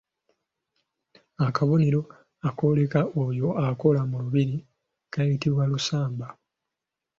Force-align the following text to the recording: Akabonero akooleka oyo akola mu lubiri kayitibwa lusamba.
Akabonero 1.47 2.01
akooleka 2.49 2.99
oyo 3.25 3.47
akola 3.67 4.01
mu 4.09 4.17
lubiri 4.23 4.55
kayitibwa 5.13 5.63
lusamba. 5.71 6.27